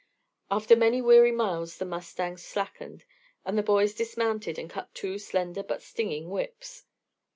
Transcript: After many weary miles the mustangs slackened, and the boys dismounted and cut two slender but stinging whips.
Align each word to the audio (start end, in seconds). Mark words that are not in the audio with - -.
After 0.49 0.75
many 0.75 0.99
weary 0.99 1.31
miles 1.31 1.77
the 1.77 1.85
mustangs 1.85 2.43
slackened, 2.43 3.05
and 3.45 3.55
the 3.55 3.61
boys 3.61 3.93
dismounted 3.93 4.57
and 4.57 4.67
cut 4.67 4.91
two 4.95 5.19
slender 5.19 5.61
but 5.61 5.83
stinging 5.83 6.31
whips. 6.31 6.85